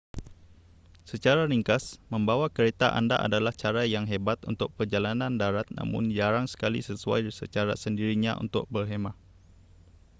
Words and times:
secara 1.11 1.43
ringkas 1.53 1.83
membawa 2.13 2.47
kereta 2.55 2.87
anda 2.99 3.17
adalah 3.27 3.53
cara 3.61 3.81
yang 3.93 4.05
hebat 4.11 4.39
untuk 4.51 4.69
perjalanan 4.77 5.33
darat 5.41 5.67
namun 5.79 6.03
jarang 6.17 6.45
sekali 6.53 6.79
sesuai 6.89 7.21
secara 7.39 7.73
sendirinya 7.83 8.33
untuk 8.43 8.63
'berkhemah' 8.73 9.13